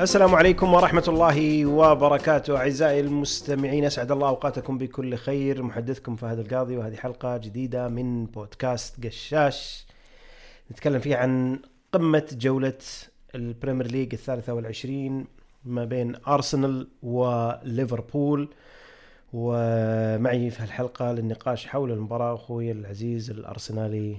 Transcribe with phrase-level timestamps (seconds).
[0.00, 2.56] السلام عليكم ورحمة الله وبركاته.
[2.56, 5.62] أعزائي المستمعين أسعد الله أوقاتكم بكل خير.
[5.62, 9.86] محدثكم فهد القاضي وهذه حلقة جديدة من بودكاست قشاش.
[10.72, 11.58] نتكلم فيها عن
[11.92, 12.78] قمة جولة
[13.34, 15.26] البريمير ليج الثالثة والعشرين
[15.64, 18.48] ما بين أرسنال وليفربول.
[19.32, 24.16] ومعي في هالحلقة للنقاش حول المباراة أخوي العزيز الأرسنالي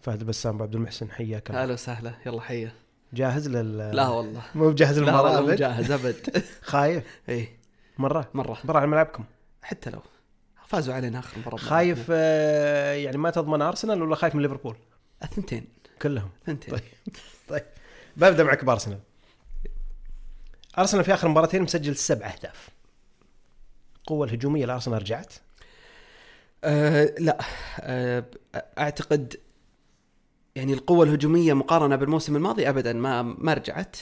[0.00, 1.10] فهد أبو عبد المحسن.
[1.10, 2.12] حياك أهلا وسهلا.
[2.26, 4.42] يلا حيه جاهز لل لا والله.
[4.54, 6.44] مو بجاهز والله مو؟ جاهز أبد.
[6.62, 7.04] خايف.
[7.28, 7.58] إيه.
[7.98, 8.28] مرة.
[8.34, 8.58] مرة.
[8.64, 9.24] مباراة على ملعبكم.
[9.62, 10.00] حتى لو.
[10.66, 11.56] فازوا علينا آخر مباراة.
[11.56, 14.76] خايف آه، يعني ما تضمن أرسنال ولا خايف من ليفربول؟
[15.22, 15.66] الثنتين
[16.02, 16.30] كلهم.
[16.46, 16.82] ثنتين طيب.
[17.48, 17.64] طيب.
[18.16, 18.98] ببدأ معك بأرسنال.
[20.78, 22.68] أرسنال في آخر مباراتين مسجل سبع أهداف.
[23.96, 25.34] القوة الهجومية لأرسنال رجعت؟
[26.64, 27.38] آه لا.
[27.80, 28.24] آه
[28.78, 29.36] أعتقد
[30.58, 33.96] يعني القوة الهجومية مقارنة بالموسم الماضي ابدا ما ما رجعت.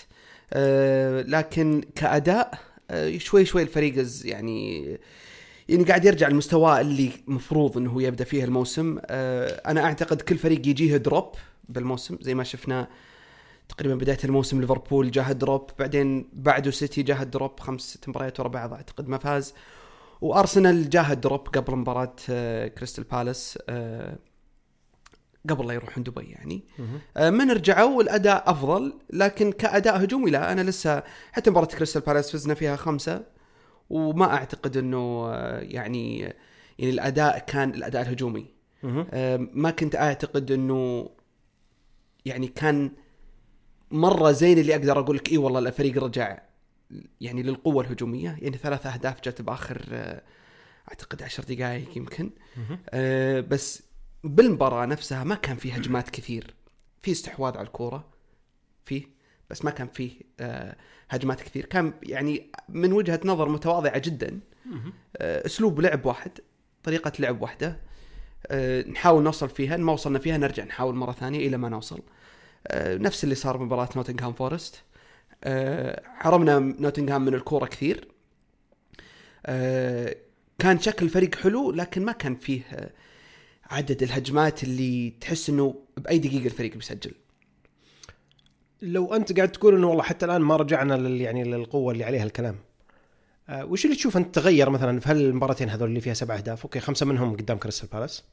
[0.53, 2.59] آه لكن كأداء
[2.91, 4.85] آه شوي شوي الفريق يعني
[5.69, 8.99] يعني قاعد يرجع لمستواه اللي مفروض إنه هو يبدأ فيه الموسم.
[9.07, 11.33] آه أنا أعتقد كل فريق يجيه drop
[11.69, 12.89] بالموسم زي ما شفنا
[13.69, 18.49] تقريبا بداية الموسم ليفربول جاه drop بعدين بعده سيتي جاه drop خمس ست مباريات ورا
[18.49, 19.55] بعض أعتقد ما فاز.
[20.21, 23.59] وأرسنال جاه drop قبل مباراة آه، كريستال بالاس.
[23.69, 24.19] آه،
[25.51, 26.65] قبل لا يروحون دبي يعني.
[27.17, 31.03] آه، من رجعوا الاداء أفضل لكن كأداء هجومي لا أنا لسه
[31.33, 33.25] حتى مباراة كريستال بالاس فزنا فيها خمسة
[33.91, 36.19] وما أعتقد إنه آه، يعني
[36.79, 38.47] يعني الأداء كان الأداء الهجومي.
[38.85, 41.11] آه، ما كنت أعتقد إنه
[42.25, 42.91] يعني كان
[43.91, 46.39] مرة زين اللي أقدر أقول لك إي والله الفريق رجع
[47.21, 48.39] يعني للقوة الهجومية.
[48.41, 49.81] يعني ثلاث أهداف جت بآخر
[50.89, 52.31] أعتقد عشر دقائق يمكن.
[52.91, 53.83] آه، بس
[54.29, 56.55] بالمباراة نفسها ما كان في هجمات كثير.
[57.03, 58.05] في استحواذ على الكورة
[58.85, 59.09] فيه
[59.51, 60.11] بس ما كان فيه
[60.41, 60.77] آه،
[61.09, 61.67] هجمات كثير.
[61.67, 64.41] كان يعني من وجهة نظر متواضعة جدا.
[65.17, 66.31] آه، أسلوب لعب واحد
[66.83, 67.81] طريقة لعب واحدة
[68.47, 72.03] آه، نحاول نوصل فيها ما وصلنا فيها نرجع نحاول مرة ثانية إلى ما نوصل.
[72.75, 74.83] نفس اللي صار بمباراه نوتنغهام فورست.
[76.05, 78.09] حرمنا نوتنغهام من الكورة كثير.
[80.59, 82.91] كان شكل الفريق حلو لكن ما كان فيه
[83.71, 87.13] عدد الهجمات اللي تحس إنه بأي دقيقة الفريق بيسجل.
[88.83, 92.25] لو أنت قاعد تقول إنه والله حتى الآن ما رجعنا لل يعني للقوة اللي عليها
[92.25, 92.57] الكلام.
[93.49, 96.81] آه، وش اللي تشوف أنت تغير مثلا في هالمباراتين هذول اللي فيها سبع أهداف؟ okay
[96.81, 98.25] خمسة منهم قدام كريستال بالاس.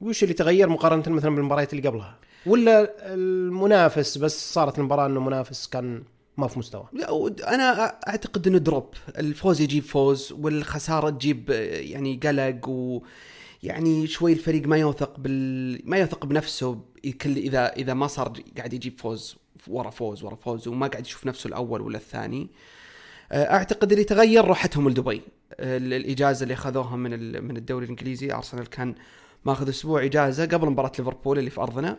[0.00, 5.66] وش اللي تغير مقارنة مثلا بالمباريات اللي قبلها؟ ولا المنافس بس صارت المباراة إنه منافس
[5.66, 6.02] كان
[6.36, 8.86] ما في مستوى؟ لا أنا أعتقد إنه دروب.
[9.18, 13.02] الفوز يجيب فوز والخسارة تجيب يعني قلق و
[13.62, 16.80] يعني شوي الفريق ما يوثق بال ما يوثق بنفسه
[17.22, 19.36] كل إذا إذا ما صار قاعد يجيب فوز
[19.68, 22.50] ورا فوز ورا فوز وما قاعد يشوف نفسه الأول ولا الثاني.
[23.32, 25.22] آه، أعتقد اللي تغير روحتهم لدبي.
[25.60, 28.94] آه، الإجازة اللي اخذوها من من الدوري الإنجليزي أرسنال كان
[29.44, 31.98] ماخذ أسبوع إجازة قبل مباراة ليفربول اللي في أرضنا.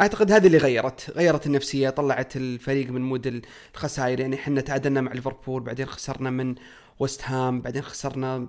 [0.00, 3.42] أعتقد هذه اللي غيرت غيرت النفسية طلعت الفريق من mood
[3.74, 4.20] الخسائر.
[4.20, 6.54] يعني إحنا تعادلنا مع ليفربول بعدين خسرنا من
[6.98, 8.46] ويست هام بعدين خسرنا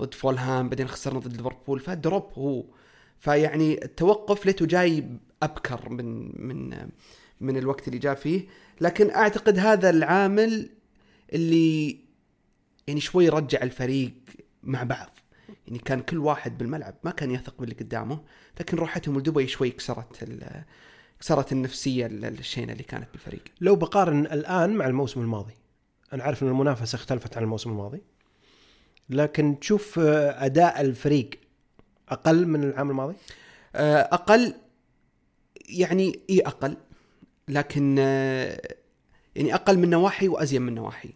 [0.00, 2.64] ضد فولهام بعدين خسرنا ضد ليفربول فال drop هو.
[3.18, 5.04] فيعني التوقف ليته جاي
[5.42, 6.88] أبكر من من
[7.40, 8.46] من الوقت اللي جاء فيه.
[8.80, 10.70] لكن أعتقد هذا العامل
[11.32, 11.98] اللي
[12.86, 14.12] يعني شوي رجع الفريق
[14.62, 15.10] مع بعض.
[15.66, 18.20] يعني كان كل واحد بالملعب ما كان يثق باللي قدامه
[18.60, 20.24] لكن روحتهم لدبي شوي كسرت
[21.20, 23.42] كسرت النفسية ال- الشينة اللي كانت بالفريق.
[23.60, 25.54] لو بقارن الآن مع الموسم الماضي
[26.12, 28.02] أنا عارف إن المنافسة اختلفت عن الموسم الماضي.
[29.10, 31.30] لكن تشوف آه، أداء الفريق
[32.08, 33.14] أقل من العام الماضي؟
[33.74, 34.54] آه، أقل
[35.68, 36.76] يعني إي أقل.
[37.48, 38.60] لكن آه،
[39.36, 41.10] يعني أقل من نواحي وأزين من نواحي.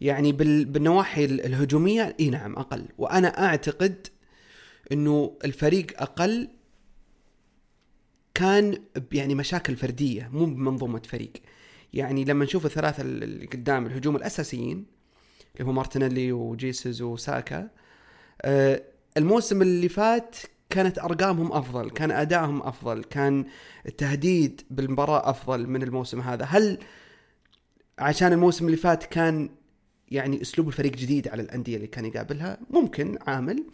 [0.00, 2.86] يعني بال- بالنواحي ال- الهجومية إي نعم أقل.
[2.98, 4.06] وأنا أعتقد
[4.92, 6.48] إنه الفريق أقل
[8.34, 8.78] كان
[9.12, 11.32] يعني مشاكل فردية مو بمنظومة فريق.
[11.92, 14.86] يعني لما نشوف الثلاثة اللي قدام الهجوم الأساسيين
[15.54, 17.68] اللي هو مارتينيلي وجيسوس وساكا.
[18.42, 18.82] آه،
[19.16, 20.36] الموسم اللي فات
[20.70, 23.44] كانت أرقامهم أفضل كان أدائهم أفضل كان
[23.86, 26.44] التهديد بالمباراة أفضل من الموسم هذا.
[26.44, 26.78] هل
[27.98, 29.50] عشان الموسم اللي فات كان
[30.08, 33.64] يعني أسلوب الفريق جديد على الأندية اللي كان يقابلها؟ ممكن عامل.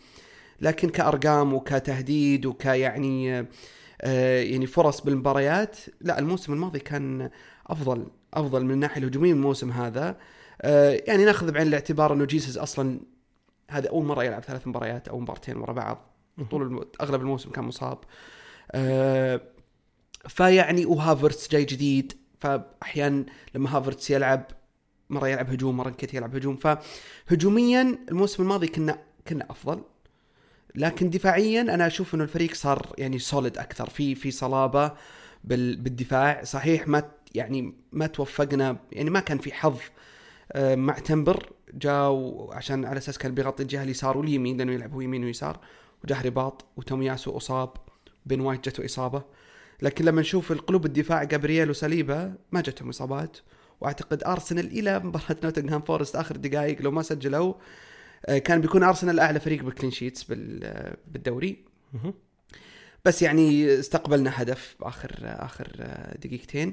[0.61, 3.47] لكن كأرقام وكتهديد وكيعني
[4.03, 7.31] آه، يعني فرص بالمباريات لا الموسم الماضي كان
[7.67, 10.17] أفضل أفضل من الناحية الهجومية من الموسم هذا.
[10.63, 13.01] آه، يعني ناخذ بعين الاعتبار إنه جيسس أصلا
[13.71, 16.07] هذا أول مرة يلعب ثلاث مباريات أو مبارتين ورا بعض.
[16.51, 16.85] طول الم...
[17.01, 17.99] أغلب الموسم كان مصاب.
[18.73, 19.41] آه،
[20.29, 24.45] فيعني وهافرتس جاي جديد فاحيانا لما هافرتس يلعب
[25.11, 26.57] مرة يلعب هجوم مرة نكيتيا يلعب هجوم.
[26.57, 28.99] فهجوميا الموسم الماضي كنا
[29.29, 29.83] كنا أفضل.
[30.75, 33.91] لكن دفاعيا أنا أشوف إنه الفريق صار يعني solid أكثر.
[33.91, 34.93] في في صلابة
[35.45, 36.45] بال بالدفاع.
[36.45, 37.03] صحيح ما
[37.35, 39.79] يعني ما توفقنا يعني ما كان في حظ
[40.57, 45.25] مع تمبر جاء عشان على أساس كان بيغطي الجهة اليسار واليمين لأنه يلعب هو يمين
[45.25, 45.61] ويسار
[46.05, 47.71] وجاه رباط وتومياسو اصاب
[48.27, 49.23] بن وايت جته إصابة.
[49.83, 53.37] لكن لما نشوف القلوب الدفاع جابرييل وساليبا ما جتهم إصابات.
[53.81, 57.55] وأعتقد أرسنال إلى مباراة نوتنغهام فورست آخر دقائق لو ما سجلوا
[58.27, 61.65] آه، كان بيكون أرسنال أعلى فريق بال clean sheets بال- بالدوري.
[63.05, 65.67] بس يعني استقبلنا هدف اخر آخر
[66.25, 66.73] دقيقتين.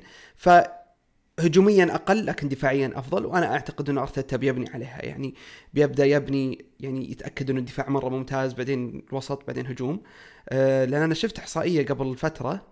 [1.38, 3.26] فهجوميا أقل لكن دفاعيا أفضل.
[3.26, 5.06] وأنا أعتقد انه أرتيتا بيبني عليها.
[5.06, 5.36] يعني
[5.74, 10.04] بيبدأ يبني يعني يتأكد إنه الدفاع مرة ممتاز بعدين الوسط بعدين هجوم.
[10.50, 12.68] آه، لأن أنا شفت إحصائية قبل فترة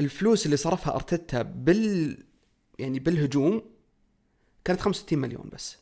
[0.00, 2.18] الفلوس اللي صرفها أرتيتا بال
[2.78, 3.62] يعني بالهجوم
[4.64, 5.78] كانت 65 مليون بس.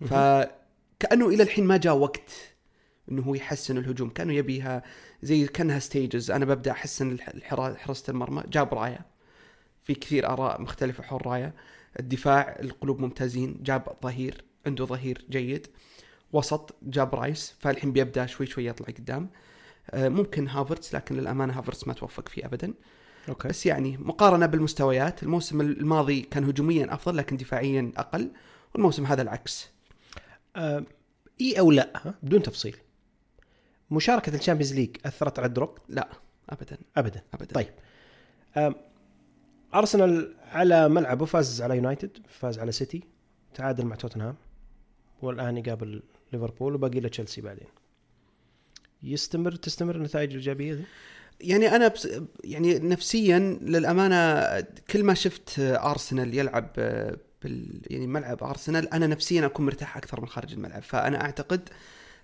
[0.00, 2.30] فكانه إلى الحين ما جاء وقت
[3.10, 4.10] إنه هو يحسن الهجوم.
[4.10, 4.82] كأنه يبيها
[5.22, 7.18] زي كأنها stages أنا ببدأ احسن
[7.76, 8.42] حراسة المرمى.
[8.48, 9.19] جاب راية.
[9.90, 11.54] في كثير آراء مختلفة حول راية.
[12.00, 13.58] الدفاع القلوب ممتازين.
[13.62, 15.66] جاب ظهير عنده ظهير جيد.
[16.32, 19.30] وسط جاب رايس فالحين بيبدأ شوي شوي يطلع قدام.
[19.90, 22.74] آه، ممكن هافرتس لكن للأمانة هافرتس ما توفق فيه ابدا.
[23.28, 23.48] okay.
[23.48, 28.30] بس يعني مقارنة بالمستويات الموسم الماضي كان هجوميا أفضل لكن دفاعيا أقل.
[28.74, 29.70] والموسم هذا العكس.
[30.56, 30.84] آه،
[31.40, 32.76] إي أو لا ها؟ بدون تفصيل.
[33.90, 36.08] مشاركة الشامبيونز ليج أثرت على ال drop لا
[36.50, 36.78] ابدا.
[36.96, 37.22] ابدا.
[37.34, 37.54] ابدا.
[37.54, 37.72] طيب.
[39.74, 43.02] أرسنال على ملعبه فاز على يونايتد فاز على سيتي
[43.54, 44.34] تعادل مع توتنهام
[45.22, 46.02] والآن يقابل
[46.32, 47.66] ليفربول وباقي له تشيلسي بعدين.
[49.02, 50.84] يستمر تستمر النتائج الإيجابية ذي؟
[51.40, 52.08] يعني أنا بس
[52.44, 56.72] يعني نفسيا للأمانة كل ما شفت أرسنال يلعب
[57.42, 60.82] بال يعني ملعب أرسنال أنا نفسيا أكون مرتاح أكثر من خارج الملعب.
[60.82, 61.68] فأنا أعتقد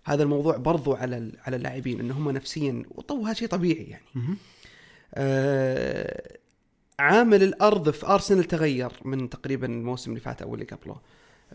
[0.04, 4.36] هذا الموضوع برضو على على اللاعبين إن هم نفسيا وطو هذا شيء طبيعي يعني.
[5.14, 6.38] آه
[7.00, 10.96] عامل الأرض في أرسنال تغير من تقريبا الموسم اللي فات أو اللي قبله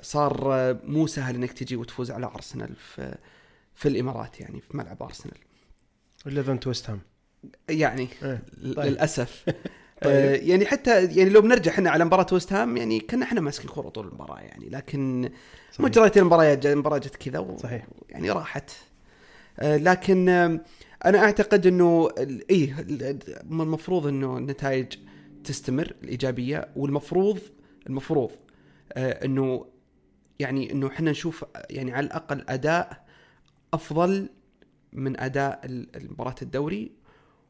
[0.02, 0.44] صار
[0.84, 3.16] مو سهل إنك تجي وتفوز على أرسنال في
[3.76, 5.38] في الإمارات يعني في ملعب أرسنال
[6.28, 7.00] إلا ذنت ويست هام
[7.70, 8.44] يعني إيه.
[8.76, 8.80] طيب.
[8.80, 9.46] للأسف
[10.04, 13.70] آه، يعني حتى يعني لو بنرجع إحنا على مباراة ويست هام يعني كنا إحنا ماسكين
[13.70, 15.30] كوره طول المباراة يعني لكن.
[15.80, 17.88] مجريات المباريات المباراة جت كذا و- صحيح.
[18.10, 18.72] يعني راحت
[19.60, 20.60] آه، لكن آه،
[21.06, 23.20] أنا أعتقد إنه ال-
[23.52, 24.88] المفروض إنه النتائج
[25.44, 27.40] تستمر الإيجابية والمفروض
[27.88, 28.32] المفروض
[28.94, 29.66] آه، إنه
[30.40, 33.06] يعني إنه إحنا نشوف يعني على الأقل أداء
[33.74, 34.30] أفضل
[34.94, 36.92] من أداء المباراة الدوري.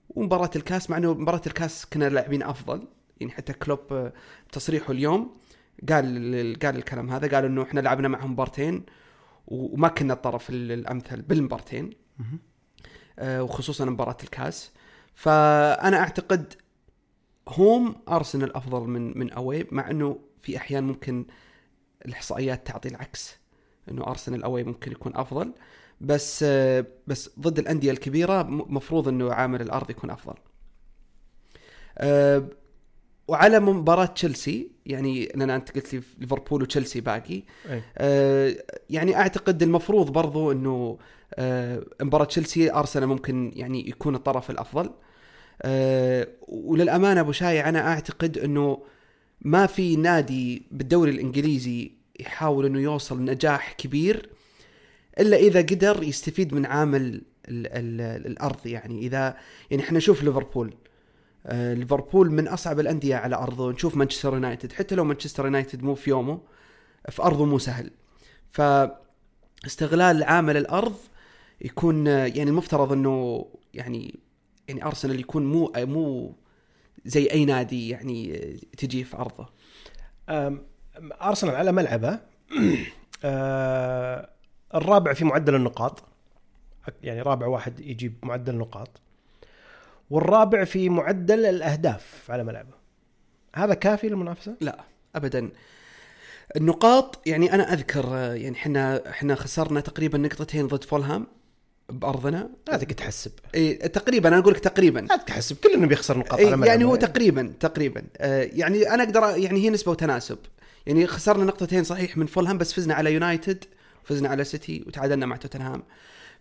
[0.09, 2.87] ومباراة الكاس مع إنه مباراة الكاس كنا لاعبين أفضل.
[3.19, 4.13] يعني حتى كلوب آه،
[4.51, 5.37] تصريحه اليوم
[5.89, 8.85] قال قال الكلام هذا قال إنه إحنا لعبنا معهم مبارتين
[9.47, 11.89] وما كنا الطرف ال- الأمثل بالمبارتين.
[13.19, 14.71] آه، وخصوصا مباراة الكاس.
[15.13, 16.53] فأنا أعتقد
[17.49, 21.25] هوم أرسنال أفضل من من اوي مع إنه في أحيان ممكن
[22.05, 23.39] الإحصائيات تعطي العكس
[23.89, 25.53] إنه أرسنال اوي ممكن يكون أفضل.
[26.01, 30.33] بس آه، بس ضد الأندية الكبيرة مفروض إنه عامل الأرض يكون أفضل.
[31.97, 32.47] آه،
[33.27, 37.43] وعلى مباراة تشيلسي يعني لأن أنت قلت لي ليفربول وتشيلسي باقي.
[37.97, 38.55] آه،
[38.89, 40.97] يعني أعتقد المفروض برضو إنه
[42.01, 44.89] مباراة تشيلسي أرسنال ممكن يعني يكون الطرف الأفضل.
[45.61, 48.83] آه، وللأمانة أبو شايع أنا أعتقد إنه
[49.41, 54.29] ما في نادي بالدوري الإنجليزي يحاول إنه يوصل نجاح كبير
[55.19, 58.67] إلا إذا قدر يستفيد من عامل ال ال الأرض.
[58.67, 59.37] يعني إذا
[59.71, 60.73] يعني إحنا نشوف ليفربول
[61.45, 63.71] آه، ليفربول من أصعب الأندية على أرضه.
[63.71, 66.41] نشوف مانشستر يونايتد حتى لو مانشستر يونايتد مو في يومه
[67.09, 67.91] في أرضه مو سهل.
[68.49, 70.95] فاستغلال عامل الأرض
[71.61, 74.19] يكون آه، يعني المفترض إنه يعني
[74.71, 76.35] يعني أرسنال يكون مو مو
[77.05, 79.49] زي أي نادي يعني آه، تجي في أرضه.
[80.29, 80.63] أم،
[81.21, 82.19] أرسنال على ملعبه.
[83.23, 84.29] آه،
[84.75, 86.03] الرابع في معدل النقاط.
[87.03, 89.01] يعني رابع واحد يجيب معدل نقاط.
[90.09, 92.73] والرابع في معدل الأهداف على ملعبه.
[93.55, 94.83] هذا كافي للمنافسة؟ لا
[95.15, 95.51] ابدا.
[96.55, 101.27] النقاط يعني أنا أذكر آه، يعني إحنا إحنا خسرنا تقريبا نقطتين ضد فولهام.
[101.99, 102.49] بأرضنا.
[102.69, 103.31] هذيك تحسب.
[103.55, 105.07] إيه تقريبا أنا أقول لك تقريبا.
[105.11, 105.55] هذيك تحسب.
[105.55, 108.03] كلنا بيخسر نقاط على إيه ملعبه يعني هو تقريبا تقريبا.
[108.17, 110.37] آه يعني أنا أقدر يعني هي نسبة وتناسب.
[110.85, 113.65] يعني خسرنا نقطتين صحيح من فولهام بس فزنا على يونايتد
[114.03, 115.83] فزنا على سيتي وتعادلنا مع توتنهام.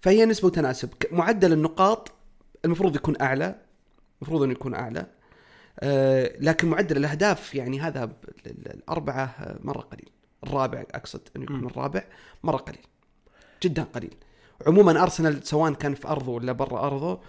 [0.01, 0.89] فهي نسبة وتناسب.
[1.13, 2.13] معدل النقاط
[2.65, 3.55] المفروض يكون أعلى.
[4.23, 5.07] المفروض انه يكون أعلى.
[5.81, 8.11] آه لكن معدل الأهداف يعني هذا
[8.47, 10.11] الأربعة آه، مرة قليل.
[10.45, 11.67] الرابع أقصد انه يكون.
[11.67, 12.05] الرابع
[12.43, 12.81] مرة قليل.
[13.63, 14.15] جدا قليل.
[14.67, 17.21] عموما أرسنال سواء كان في أرضه ولا برا أرضه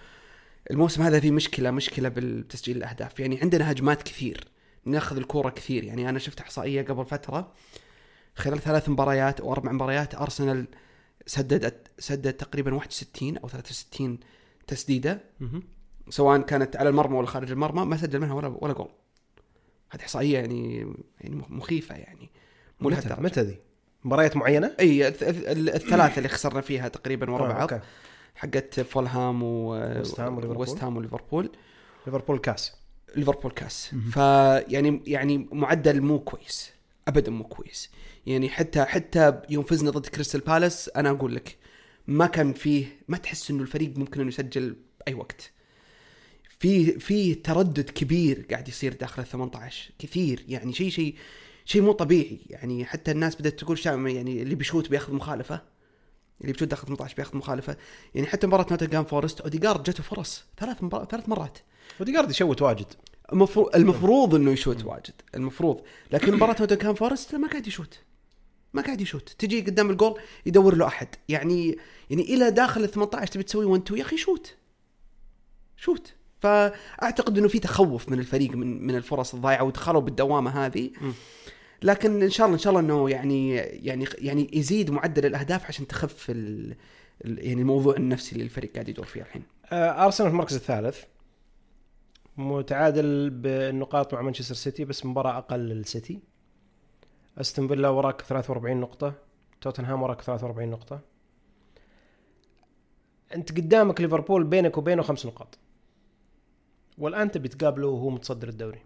[0.70, 4.48] الموسم هذا فيه مشكلة مشكلة بالتسجيل الأهداف يعني عندنا هجمات كثير
[4.84, 7.52] ناخذ الكورة كثير يعني أنا شفت إحصائية قبل فترة
[8.34, 10.66] خلال ثلاث مباريات أو أربع مباريات أرسنال
[11.26, 14.18] سدد سدد تقريبا 61 أو 63
[14.66, 15.20] تسديدة.
[16.10, 18.90] سواء كانت على المرمى ولا خارج المرمى ما سجل منها ولا ولا جول
[19.90, 20.78] هذه إحصائية يعني
[21.20, 22.30] يعني مخيفة يعني
[22.80, 23.16] مو متى.
[23.20, 23.58] متى ذي؟
[24.04, 25.24] مباريات معينة؟ إي الث- الث-
[25.74, 27.60] الثلاثة اللي خسرنا فيها تقريبا ورا آه، بعض.
[27.72, 27.80] okay.
[28.34, 30.78] حقت فولهام و ويست هام وليفربول.
[30.82, 31.50] هام وليفربول.
[32.06, 32.72] ليفربول كاس.
[33.16, 33.94] ليفربول كاس.
[34.12, 36.72] فيعني يعني معدل مو كويس.
[37.08, 37.90] ابدا مو كويس.
[38.26, 41.56] يعني حتى حتى يوم فزنا ضد كريستال بالاس أنا أقول لك
[42.06, 45.50] ما كان فيه ما تحس إنه الفريق ممكن إنه يسجل بأي وقت.
[46.58, 50.44] في في تردد كبير قاعد يصير داخل ال 18 كثير.
[50.48, 51.14] يعني شيء شيء
[51.64, 52.40] شيء مو طبيعي.
[52.46, 55.62] يعني حتى الناس بدأت تقول يعني اللي بيشوت بياخذ مخالفة.
[56.40, 57.76] اللي بيشوت داخل 18 بياخذ مخالفة.
[58.14, 61.04] يعني حتى مباراة نوتنغهام فورست اوديجارد جته فرص ثلاث مبار...
[61.04, 61.58] ثلاث مرات.
[62.00, 62.86] اوديجارد يشوت واجد.
[63.32, 65.14] المفروض المفروض إنه يشوت واجد.
[65.34, 65.82] المفروض.
[66.12, 67.98] لكن مباراة نوتنغهام فورست ما قاعد يشوت.
[68.72, 69.28] ما قاعد يشوت.
[69.38, 71.08] تجي قدام الجول يدور له أحد.
[71.28, 71.78] يعني
[72.10, 74.54] يعني إلى داخل ال 18 تبي تسوي 1 2 يا أخي شوت.
[75.76, 76.14] شوت.
[76.42, 80.90] فأعتقد إنه في تخوف من الفريق من من الفرص الضايعة ودخلوا بالدوامة هذه.
[81.00, 81.12] م.
[81.82, 85.86] لكن إن شاء الله إن شاء الله إنه يعني يعني يعني يزيد معدل الأهداف عشان
[85.86, 86.76] تخف ال
[87.24, 89.42] يعني الموضوع النفسي اللي الفريق قاعد يدور فيه الحين.
[89.72, 90.98] آه، أرسنال في المركز الثالث.
[92.36, 96.20] متعادل بالنقاط مع مانشستر سيتي بس مباراة أقل للسيتي.
[97.38, 99.14] أستون فيلا وراك 43 نقطة.
[99.60, 101.00] توتنهام وراك 43 نقطة.
[103.34, 105.58] أنت قدامك ليفربول بينك وبينه خمس نقاط.
[106.98, 108.82] والآن تبي تقابله وهو متصدر الدوري.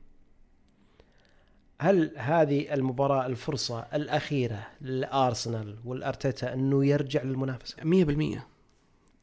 [1.81, 8.43] هل هذه المباراة الفرصة الأخيرة لأرسنال والأرتيتا أنه يرجع للمنافسة؟ 100%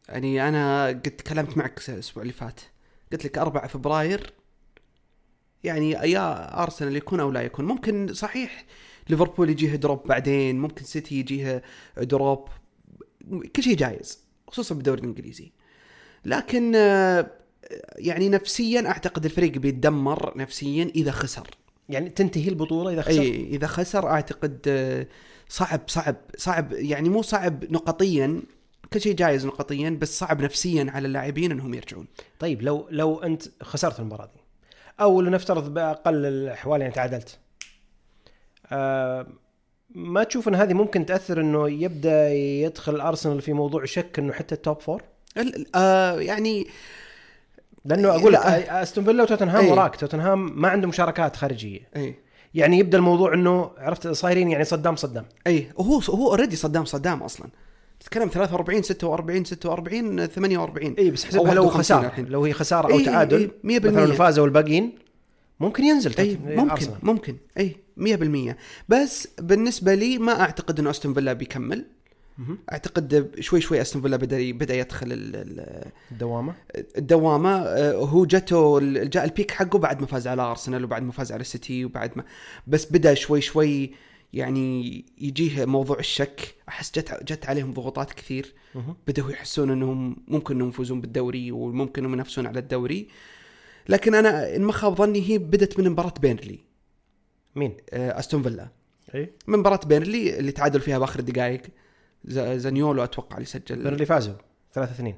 [0.09, 2.61] يعني أنا قد تكلمت معك الأسبوع اللي فات.
[3.11, 4.33] قلت لك 4 فبراير
[5.63, 7.65] يعني يا أرسنال يكون أو لا يكون.
[7.65, 8.65] ممكن صحيح
[9.09, 11.63] ليفربول يجيه drop بعدين ممكن سيتي يجيه
[11.97, 12.47] drop.
[13.55, 15.51] كل شيء جايز خصوصا بالدوري الإنجليزي.
[16.25, 17.31] لكن آه،
[17.97, 21.47] يعني نفسيا أعتقد الفريق بيتدمر نفسيا إذا خسر.
[21.89, 25.07] يعني تنتهي البطولة إذا خسر؟ إي إذا خسر أعتقد آه،
[25.49, 28.41] صعب صعب صعب يعني مو صعب نقطيا
[28.93, 32.07] كل شيء جايز نقطيا بس صعب نفسيا على اللاعبين إنهم يرجعون.
[32.39, 34.43] طيب لو لو أنت خسرت المباراة دي
[34.99, 37.39] أو لنفترض بأقل الأحوال يعني تعادلت
[38.71, 39.27] آه
[39.89, 44.55] ما تشوف إن هذه ممكن تأثر إنه يبدأ يدخل أرسنال في موضوع شك إنه حتى
[44.55, 45.03] ال top four
[45.75, 46.67] آه يعني
[47.85, 48.39] لأنه أقول لك.
[48.39, 49.71] آه، أستون فيلا وتوتنهام إيه.
[49.71, 52.15] وراك توتنهام ما عنده مشاركات خارجية اي
[52.53, 57.23] يعني يبدأ الموضوع إنه عرفت صايرين يعني صدام صدام اي وهو هو already صدام صدام
[57.23, 57.47] أصلا
[57.99, 62.25] تتكلم 43 46 46 48 اي بس حسبها لو 51 خساره الحين.
[62.25, 64.95] لو هي خسارة أو إيه، تعادل إيه، 100% مثلا فازوا الباقيين
[65.59, 66.97] ممكن ينزل اي ممكن أرسنال.
[67.03, 68.55] ممكن اي 100%
[68.89, 71.85] بس بالنسبة لي ما أعتقد إنه أستون فيلا بيكمل.
[72.71, 76.55] أعتقد شوي شوي أستون فيلا بدأ بدأ يدخل ال- ال- الدوامة؟
[76.97, 81.03] الدوامة آه، هو جته ال- جاء ال peak حقه بعد ما فاز على أرسنال وبعد
[81.03, 82.23] ما فاز على السيتي وبعد ما
[82.67, 83.91] بس بدأ شوي شوي
[84.33, 86.55] يعني يجيه موضوع الشك.
[86.69, 88.53] أحس جت جت عليهم ضغوطات كثير.
[88.75, 88.95] مهم.
[89.07, 93.07] بدأوا يحسون إنهم ممكن إنهم يفوزون بالدوري وممكن إنهم ينافسون على الدوري.
[93.89, 96.59] لكن أنا إن ما خاب ظني هي بدت من مباراة بيرنلي
[97.55, 98.67] مين؟ آه، أستون فيلا.
[99.15, 101.61] اي من مباراة بيرنلي اللي تعادل فيها بآخر الدقائق
[102.25, 103.87] زانيولو أتوقع اللي سجل.
[103.87, 104.33] اللي فازوا
[104.73, 105.15] 3 2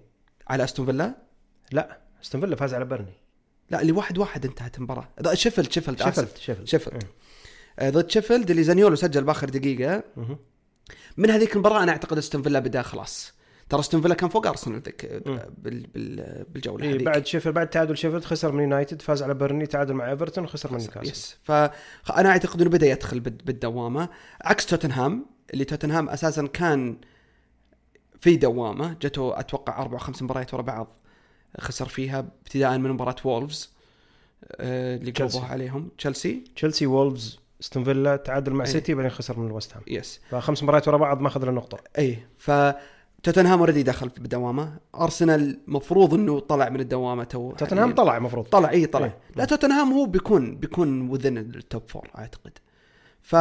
[0.48, 1.16] على أستون فيلا؟
[1.72, 3.14] لا أستون فيلا فاز على بيرنلي.
[3.70, 5.10] لا اللي واحد واحد انتهت المباراة.
[5.22, 6.38] ضد شيفيلد شيفيلد شيفيلد آسف.
[6.38, 7.04] شيفيلد شيفيلد.
[7.04, 7.10] إيه.
[7.80, 10.04] آه، ضد شيفيلد اللي زانيولو سجل بآخر دقيقة.
[10.18, 10.38] مهم.
[11.18, 13.34] من هذيك المباراة أنا أعتقد أستون فيلا بدأ خلاص.
[13.70, 15.06] ترى أستون فيلا كان فوق أرسنال ذيك
[15.58, 15.88] بال
[16.50, 20.12] بالجولة إيه بعد شيفيلد بعد تعادل شيفيلد خسر من يونايتد فاز على بيرنلي تعادل مع
[20.12, 21.12] إيفرتون خسر من نيوكاسل.
[21.12, 21.38] yes.
[21.44, 24.10] فأنا أعتقد إنه بدأ يدخل بال- بالدوامة.
[24.42, 26.98] عكس توتنهام اللي توتنهام أساسا كان
[28.22, 30.88] في دوامة جته أتوقع أربع خمس مباريات ورا بعض
[31.60, 33.76] خسر فيها ابتداء من مباراة وولفز
[34.52, 35.12] آه، اللي.
[35.12, 35.90] قلبوها عليهم.
[35.98, 38.72] تشيلسي؟ تشيلسي وولفز استون فيلا تعادل مع إيه.
[38.72, 39.84] سيتي بعدين خسر من الوست هام.
[39.88, 41.78] yes فخمس مباريات ورا بعض ما أخذ له نقطة.
[41.98, 42.52] اي ف
[43.24, 44.78] توتنهام already دخل بالدوامة.
[44.96, 47.96] أرسنال مفروض إنه طلع من الدوامة تو توتنهام حالياً.
[47.96, 49.06] طلع المفروض طلع اي طلع.
[49.06, 49.18] إيه.
[49.36, 52.52] لا توتنهام هو بيكون بيكون within ال top four أعتقد.
[53.22, 53.36] ف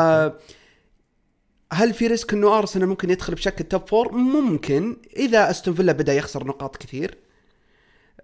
[1.75, 4.97] هل في risk إنه ارسنال ممكن يدخل بشكل top four؟ ممكن.
[5.17, 7.19] إذا أستون فيلا بدأ يخسر نقاط كثير.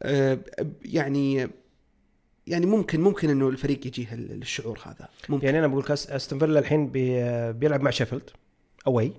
[0.03, 0.39] آه،
[0.83, 1.49] يعني
[2.47, 5.09] يعني ممكن ممكن إنه الفريق يجيه ال- الشعور هذا.
[5.29, 5.47] ممكن.
[5.47, 8.31] يعني أنا بقول أستون فيلا الحين بي بيلعب مع شيفيلد
[8.87, 9.13] away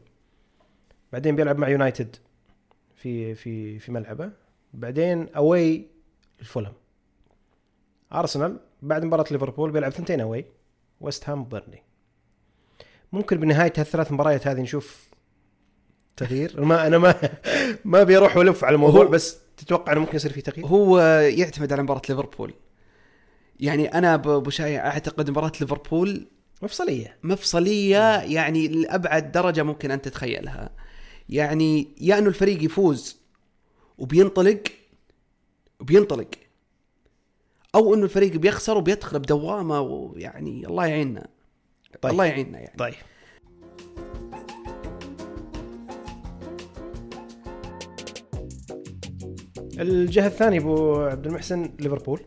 [1.13, 2.15] بعدين بيلعب مع يونايتد
[2.95, 4.31] في في في ملعبه.
[4.73, 5.85] بعدين away
[6.39, 6.73] الفولهام
[8.13, 10.45] أرسنال بعد مباراة ليفربول بيلعب ثنتين away
[11.01, 11.83] ويست هام بيرنلي
[13.13, 15.07] ممكن بنهاية هالثلاث مباريات هذه نشوف
[16.17, 16.65] تغيير.
[16.65, 17.15] ما أنا ما
[17.85, 21.83] ما بيروح والف على الموضوع بس تتوقع إنه ممكن يصير في تغيير؟ هو يعتمد على
[21.83, 22.53] مباراة ليفربول.
[23.59, 26.27] يعني أنا أبو شايع أعتقد مباراة ليفربول
[26.61, 27.17] مفصلية.
[27.23, 30.69] مفصلية يعني لأبعد درجة ممكن أن تتخيلها.
[31.29, 33.17] يعني يا إنه الفريق يفوز
[33.97, 34.63] وبينطلق
[35.79, 36.29] وبينطلق
[37.75, 41.27] أو إنه الفريق بيخسر وبيدخل بدوامة ويعني الله يعيننا.
[42.01, 42.11] طيب.
[42.11, 42.77] الله يعيننا يعني.
[42.77, 42.93] طيب.
[49.79, 52.21] الجهة الثانية أبو عبد المحسن ليفربول.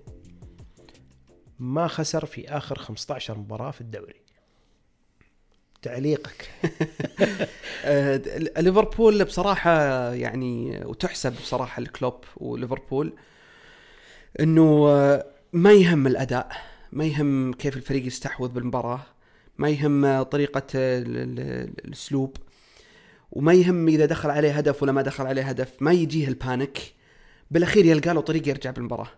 [1.58, 4.24] ما خسر في آخر 15 مباراة في الدوري.
[5.82, 6.50] تعليقك.
[7.84, 8.16] آه،
[8.58, 9.72] ليفربول بصراحة
[10.12, 13.12] يعني وتحسب بصراحة الكلوب وليفربول
[14.40, 16.52] إنه آه، ما يهم الأداء
[16.92, 19.00] ما يهم كيف الفريق يستحوذ بالمباراة.
[19.58, 22.36] ما يهم طريقة ال- ال- الأسلوب
[23.32, 26.94] وما يهم إذا دخل عليه هدف ولا ما دخل عليه هدف ما يجيه البانيك.
[27.50, 29.08] بالأخير يلقى له طريق يرجع بالمباراة.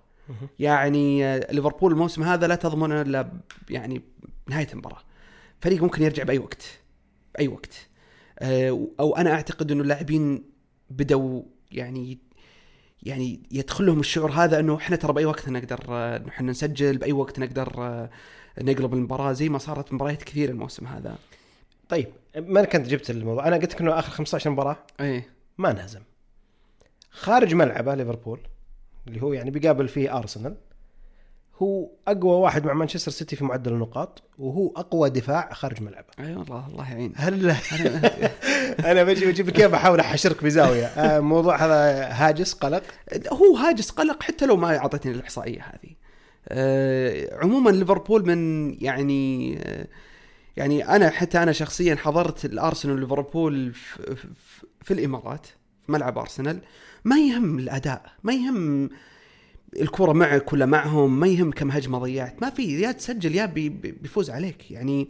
[0.59, 3.41] يعني آه، ليفربول الموسم هذا لا تضمن إلا ب-
[3.71, 4.03] يعني
[4.49, 4.99] نهاية المباراة.
[5.61, 6.63] فريق ممكن يرجع بأي وقت
[7.35, 7.75] بأي وقت.
[8.39, 10.45] آه، أو أنا أعتقد إنه اللاعبين
[10.91, 12.19] بدوا يعني
[13.03, 17.13] يعني يدخل لهم الشعور هذا إنه إحنا ترى بأي وقت نقدر آه، إحنا نسجل بأي
[17.13, 18.09] وقت نقدر
[18.59, 21.17] نقلب المباراة زي ما صارت مباريات كثير الموسم هذا.
[21.89, 24.77] طيب ما كنت جبت الموضوع؟ أنا قلت لك إنه آخر 15 مباراة.
[25.01, 25.29] إيه.
[25.59, 26.01] ما انهزم.
[27.11, 28.41] خارج ملعبه ليفربول
[29.09, 30.57] اللي هو يعني بيقابل فيه أرسنال.
[31.63, 36.07] هو أقوى واحد مع مانشستر سيتي في معدل النقاط وهو أقوى دفاع خارج ملعبه.
[36.19, 37.13] أي والله الله يعين.
[37.17, 37.51] هل
[38.91, 40.87] أنا بجي بجيب لك إياه بحاول أحشرك بزاوية.
[40.87, 42.83] آه، الموضوع هذا هاجس قلق؟
[43.33, 45.91] هو هاجس قلق حتى لو ما أعطتني الإحصائية هذه.
[45.91, 45.96] آه،
[47.33, 49.87] عموما ليفربول من يعني آه،
[50.57, 54.17] يعني أنا حتى أنا شخصيا حضرت الأرسنال وليفربول في,
[54.83, 55.47] في, الإمارات
[55.87, 56.61] في ملعب أرسنال.
[57.05, 58.91] ما يهم الأداء ما يهم
[59.81, 62.43] الكرة معك ولا معهم ما يهم كم هجمة ضيعت.
[62.43, 64.71] ما في يا تسجل يا بي بي- بيفوز عليك.
[64.71, 65.09] يعني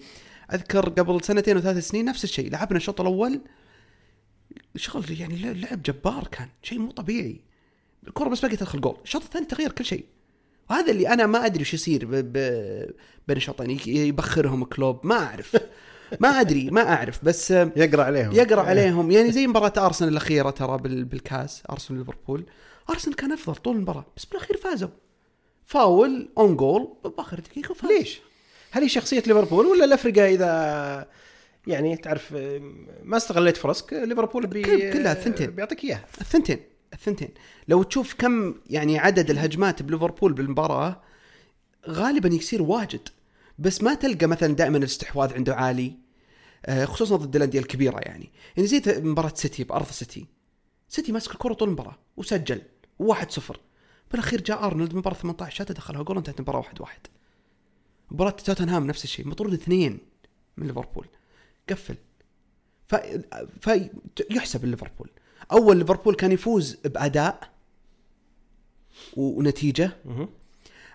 [0.55, 3.41] أذكر قبل سنتين وثلاث سنين نفس الشيء لعبنا الشوط الأول
[4.77, 7.41] شغل يعني لعب جبار كان شيء مو طبيعي.
[8.09, 8.97] الكرة بس باقي تدخل جول.
[9.05, 10.05] الشوط الثاني تغير كل شيء.
[10.71, 12.07] وهذا اللي أنا ما أدري وش يصير.
[13.29, 15.57] بين الشوطين يبخرهم كلوب ما أعرف.
[16.21, 18.33] ما أدري ما أعرف بس يقرأ عليهم.
[18.33, 19.11] يقرأ عليهم.
[19.11, 21.05] يعني زي مباراة أرسنال الأخيرة ترى بال...
[21.05, 22.47] بالكاس أرسنال ليفربول.
[22.91, 24.89] أرسنال كان أفضل طول المباراة بس بالأخير فازوا.
[25.65, 28.21] فاول own goal بآخر دقيقة فاز ليش؟
[28.71, 31.09] هل هي شخصية ليفربول ولا الافرقه إذا
[31.67, 32.33] يعني تعرف
[33.03, 35.51] ما استغليت فرصك ليفربول بي كل- كلها الثنتين.
[35.51, 36.05] بيعطيك إياها.
[36.21, 36.59] الثنتين.
[36.93, 37.31] الثنتين.
[37.69, 41.03] لو تشوف كم يعني عدد الهجمات بليفربول بالمباراة
[41.89, 43.09] غالبا يصير واجد.
[43.59, 46.07] بس ما تلقى مثلا دائما الاستحواذ عنده عالي
[46.67, 48.31] آه، خصوصا ضد الأندية الكبيرة يعني.
[48.57, 50.27] يعني زي مباراة سيتي بأرض سيتي
[50.89, 52.63] سيتي ماسك الكرة طول المباراة وسجل
[53.03, 53.57] 1-0
[54.11, 56.87] بالأخير جاء أرنولد مباراة 18 شاته دخلها جول انتهت المباراة 1-1
[58.11, 59.99] مباراة توتنهام نفس الشيء مطرود اثنين
[60.57, 61.07] من ليفربول.
[61.71, 61.97] قفل.
[62.87, 62.95] ف...
[63.61, 65.11] فيحسب ليفربول.
[65.53, 67.51] أول ليفربول كان يفوز بأداء
[69.17, 69.91] ونتيجة.
[70.05, 70.29] مهم.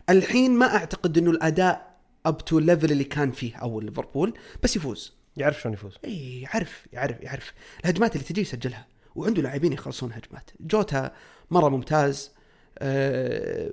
[0.10, 4.34] الحين ما أعتقد إنه الأداء up to ال level اللي كان فيه أول ليفربول
[4.64, 5.14] بس يفوز.
[5.38, 5.98] يعرف شلون يفوز.
[6.06, 7.54] إي يعرف يعرف يعرف.
[7.84, 10.50] الهجمات اللي تجي يسجلها وعنده لاعبين يخلصون هجمات.
[10.60, 11.12] جوتا
[11.52, 12.32] مرة ممتاز.
[12.80, 13.72] آه،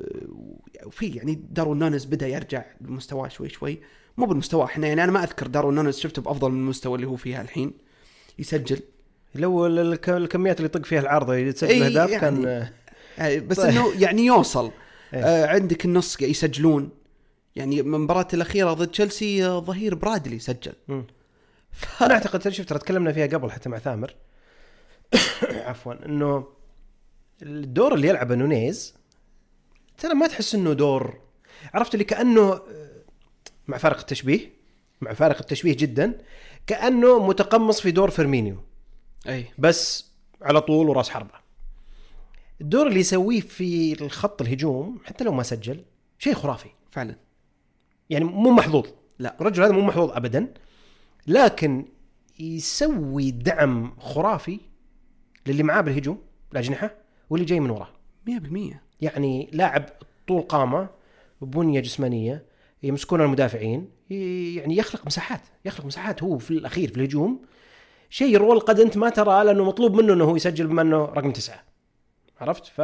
[0.86, 3.80] وفي يعني داروين نونيز بدأ يرجع لمستواه شوي شوي.
[4.16, 7.16] مو بالمستوى إحنا يعني أنا ما أذكر داروين نونيز شفته بأفضل من المستوى اللي هو
[7.16, 7.72] فيها الحين.
[8.38, 8.80] يسجل.
[9.34, 12.20] لو ال- الك- الكميات اللي يطق فيها العارضه يتسجل إي اهداف يعني.
[12.20, 12.68] كان
[13.18, 13.70] آه، بس طيب.
[13.70, 14.70] إنه يعني يوصل
[15.14, 15.24] إيه.
[15.24, 16.90] آه عندك النص يسجلون
[17.56, 21.04] يعني من المباراة الأخيرة ضد تشيلسي آه، ظهير برادلي سجل مم.
[22.00, 24.14] أنا أعتقد شفت ترى تكلمنا فيها قبل حتى مع ثامر
[25.66, 26.46] عفوا إنه
[27.42, 28.94] الدور اللي يلعبه نونيز
[29.98, 31.18] ترى ما تحس إنه دور
[31.74, 32.60] عرفت اللي كأنه آه،
[33.68, 34.52] مع فارق التشبيه
[35.00, 36.18] مع فارق التشبيه جدا
[36.66, 38.56] كأنه متقمص في دور فيرمينيو
[39.28, 39.46] أي.
[39.58, 40.10] بس
[40.42, 41.34] على طول وراس حربة.
[42.60, 45.84] الدور اللي يسويه في الخط الهجوم حتى لو ما سجل
[46.18, 46.68] شيء خرافي.
[46.90, 47.16] فعلا.
[48.10, 48.86] يعني مو محظوظ.
[49.18, 49.36] لا.
[49.40, 50.54] الرجل هذا مو محظوظ ابدا.
[51.26, 51.84] لكن
[52.40, 54.60] يسوي دعم خرافي
[55.46, 56.94] للي معاه بالهجوم الأجنحة
[57.30, 57.88] واللي جاي من وراه.
[58.26, 59.84] 100% يعني لاعب
[60.28, 60.88] طول قامة
[61.40, 62.44] بنية جسمانية
[62.82, 67.42] يمسكون المدافعين يعني يخلق مساحات يخلق مساحات هو في الأخير في الهجوم.
[68.10, 71.32] شيء role قد أنت ما ترى لأنه مطلوب منه إنه هو يسجل بما انه رقم
[71.32, 71.62] تسعة.
[72.40, 72.80] عرفت؟ ف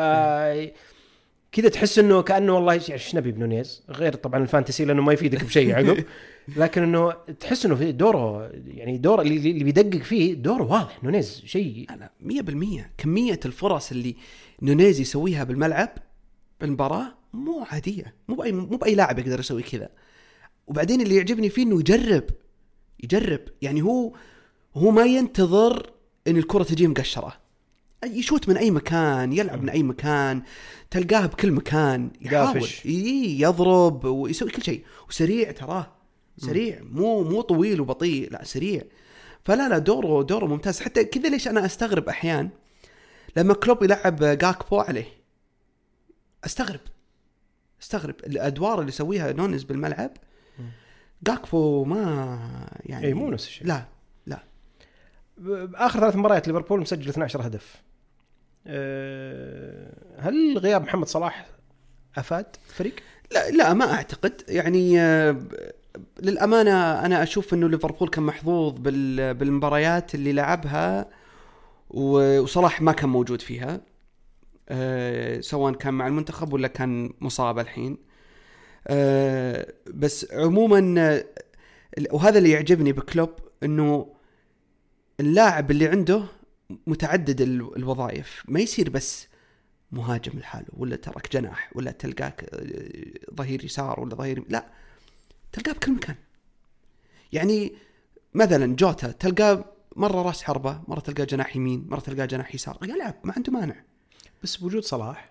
[1.54, 5.44] كذا تحس إنه كأنه والله إيش نبي بنونيز غير طبعا ال fantasy لأنه ما يفيدك
[5.44, 6.04] بشيء عقب.
[6.56, 11.42] لكن إنه تحس إنه في دوره يعني دوره اللي, اللي بيدقق فيه دوره واضح نونيز
[11.46, 11.87] شيء.
[11.90, 14.16] أنا 100% كمية الفرص اللي
[14.62, 15.90] نونيز يسويها بالملعب
[16.60, 18.14] بالمباراة مو عادية.
[18.28, 19.88] مو باي مو بأي لاعب يقدر يسوي كذا.
[20.66, 22.24] وبعدين اللي يعجبني فيه إنه يجرب
[23.04, 23.40] يجرب.
[23.62, 24.12] يعني هو
[24.76, 25.90] هو ما ينتظر
[26.26, 27.32] إن الكرة تجيه مقشرة.
[28.04, 30.42] يشوت من أي مكان يلعب من أي مكان
[30.90, 32.68] تلقاه بكل مكان يحاول.
[32.87, 34.84] إي، يضرب ويسوي كل شيء.
[35.08, 35.92] وسريع تراه.
[36.38, 36.80] سريع.
[36.82, 38.82] مو مو طويل وبطيء لا سريع.
[39.44, 40.80] فلا لا دوره دوره ممتاز.
[40.80, 42.50] حتى كذا ليش أنا أستغرب أحيان
[43.37, 45.06] لما كلوب يلعب جاكبو عليه؟
[46.44, 46.80] أستغرب.
[47.82, 48.14] أستغرب.
[48.26, 50.10] الأدوار اللي يسويها نونز بالملعب
[51.22, 53.66] جاكبو ما يعني اي مو نفس الشيء.
[53.66, 53.93] لا.
[55.38, 57.83] لا آخر ثلاث مباريات ليفربول مسجل 12 هدف.
[58.66, 61.47] أه، هل غياب محمد صلاح
[62.16, 62.94] أفاد الفريق؟
[63.33, 64.42] لا لا ما أعتقد.
[64.49, 65.37] يعني آه،
[66.23, 71.07] للأمانة أنا أشوف إنه ليفربول كان محظوظ بال- بالمباريات اللي لعبها
[71.90, 73.81] وصلاح ما كان موجود فيها.
[74.68, 77.99] آه، سواء كان مع المنتخب ولا كان مصاب الحين.
[78.87, 81.25] آه، بس عموما آه،
[82.12, 83.31] وهذا اللي يعجبني بكلوب
[83.62, 84.13] إنه
[85.20, 86.24] اللاعب اللي عنده
[86.87, 89.29] متعدد ال- الوظائف ما يصير بس
[89.92, 94.66] مهاجم لحاله ولا ترك جناح ولا تلقاك آه، ظهير يسار ولا ظهير لا
[95.53, 96.16] تلقاه بكل مكان
[97.33, 97.72] يعني
[98.35, 99.64] مثلا جوتا تلقاه
[99.96, 103.77] مرة راس حربة مرة تلقاه جناح يمين مرة تلقاه جناح يسار يلعب ما عنده مانع
[104.42, 105.31] بس بوجود صلاح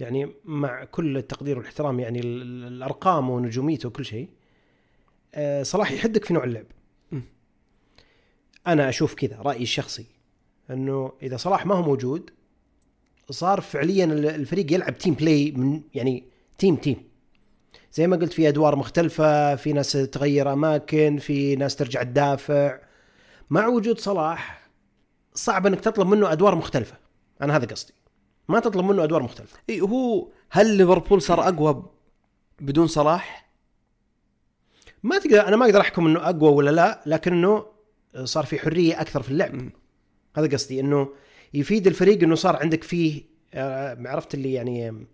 [0.00, 4.28] يعني مع كل التقدير والإحترام يعني ال- ال- الأرقام ونجوميته وكل شيء
[5.34, 6.66] أه، صلاح يحدك في نوع اللعب.
[8.68, 10.06] أنا أشوف كذا رأيي الشخصي.
[10.70, 12.30] إنه إذا صلاح ما هو موجود
[13.30, 16.24] صار فعليا ال- الفريق يلعب team play من يعني
[16.58, 17.08] team team
[17.92, 22.78] زي ما قلت في أدوار مختلفة في ناس تغير أماكن في ناس ترجع تدافع.
[23.50, 24.68] مع وجود صلاح
[25.34, 26.96] صعب إنك تطلب منه أدوار مختلفة.
[27.42, 27.94] أنا هذا قصدي.
[28.48, 29.58] ما تطلب منه أدوار مختلفة.
[29.70, 31.90] إي هو هل ليفربول صار أقوى
[32.60, 33.48] بدون صلاح؟
[35.02, 37.66] ما تقدر أنا ما أقدر أحكم إنه أقوى ولا لا لكن انه
[38.24, 39.54] صار في حرية أكثر في اللعب.
[39.54, 39.70] م.
[40.36, 41.08] هذا قصدي إنه
[41.54, 43.22] يفيد الفريق إنه صار عندك فيه
[43.54, 45.06] آه، عرفت اللي يعني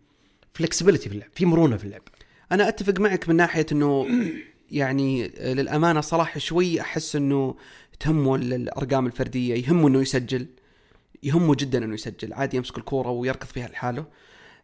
[0.55, 2.03] فلكسبيتي في اللعب في مرونة في اللعب.
[2.53, 4.07] أنا أتفق معك من ناحية إنه
[4.71, 7.55] يعني للأمانة صلاح شوي أحس إنه
[8.01, 10.47] تهمه ال- الأرقام الفردية يهمه إنه يسجل
[11.23, 14.05] يهمه جدا إنه يسجل عادي يمسك الكورة ويركض فيها لحاله.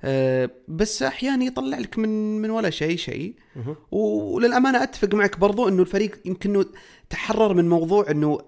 [0.04, 3.34] أه، بس أحيانا يطلع لك من من ولا شيء شيء.
[3.90, 6.66] وللأمانة أتفق معك برضو إنه الفريق يمكن إنه
[7.10, 8.38] تحرر من موضوع إنه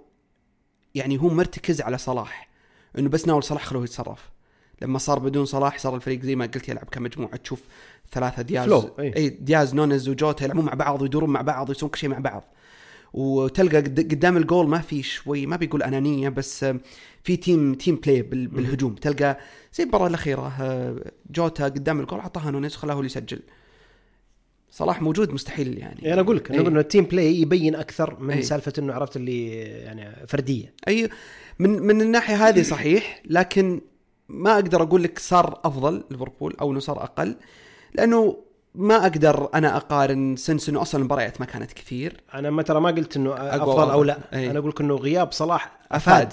[0.95, 2.49] يعني هو مرتكز على صلاح.
[2.99, 4.31] إنه بس ناول صلاح خلوه يتصرف.
[4.83, 7.37] لما صار بدون صلاح صار الفريق زي ما قلت يلعب كمجموعة.
[7.37, 7.63] تشوف
[8.13, 8.91] ثلاثة دياز فلو،.
[8.99, 12.52] أي دياز نونيز وجوتا يلعبون مع بعض ويدورون مع بعض ويسوون كل شيء مع بعض.
[13.15, 16.81] وتلقى قد- قدام الجول ما في شوي ما بيقول أنانية بس آه،
[17.23, 18.95] في team team play بال- بالهجوم.
[18.95, 19.39] تلقى
[19.75, 20.97] زي المباراة الأخيرة آه،
[21.31, 23.41] جوتا قدام الجول أعطاها نونيز خلاه اللي يسجل.
[24.71, 26.13] صلاح موجود مستحيل يعني.
[26.13, 28.43] أنا أقول لك أنا إنه ال team play يبين أكثر من أي.
[28.43, 30.75] سالفة إنه عرفت اللي يعني فردية.
[30.89, 31.09] أي
[31.59, 33.81] من من الناحية هذه صحيح لكن
[34.29, 37.37] ما أقدر أقول لك صار أفضل ليفربول أو إنه صار أقل
[37.95, 38.37] لأنه
[38.75, 42.21] ما أقدر أنا أقارن since إنه أصلا المباريات ما كانت كثير.
[42.35, 44.05] أنا ما ترى ما قلت إنه أفضل أو.
[44.05, 44.19] لا.
[44.33, 44.51] أي.
[44.51, 46.33] أنا أقول لك إنه غياب صلاح أفاد.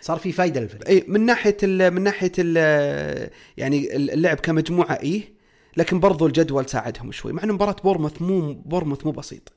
[0.00, 0.88] صار في فايدة للفريق.
[0.88, 5.32] اي من ناحية ال من ناحية ال يعني اللعب كمجموعة إيه.
[5.76, 9.52] لكن برضو الجدول ساعدهم شوي مع إنه مباراة بورنموث مو بورنموث مو بسيط.